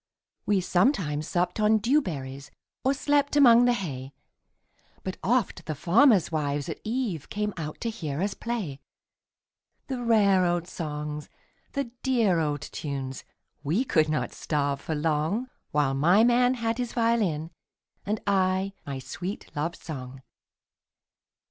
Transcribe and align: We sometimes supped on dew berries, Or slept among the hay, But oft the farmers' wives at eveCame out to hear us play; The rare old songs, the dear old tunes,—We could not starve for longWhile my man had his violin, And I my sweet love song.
We 0.47 0.61
sometimes 0.61 1.27
supped 1.27 1.59
on 1.59 1.77
dew 1.77 2.01
berries, 2.01 2.49
Or 2.83 2.91
slept 2.91 3.35
among 3.35 3.65
the 3.65 3.73
hay, 3.73 4.13
But 5.03 5.17
oft 5.21 5.67
the 5.67 5.75
farmers' 5.75 6.31
wives 6.31 6.67
at 6.69 6.83
eveCame 6.83 7.53
out 7.55 7.79
to 7.81 7.89
hear 7.91 8.19
us 8.19 8.33
play; 8.33 8.79
The 9.85 10.01
rare 10.01 10.43
old 10.43 10.65
songs, 10.67 11.29
the 11.73 11.91
dear 12.01 12.39
old 12.39 12.61
tunes,—We 12.61 13.83
could 13.85 14.09
not 14.09 14.33
starve 14.33 14.81
for 14.81 14.95
longWhile 14.95 15.95
my 15.95 16.23
man 16.23 16.55
had 16.55 16.79
his 16.79 16.93
violin, 16.93 17.51
And 18.03 18.19
I 18.25 18.73
my 18.87 18.97
sweet 18.97 19.55
love 19.55 19.75
song. 19.75 20.23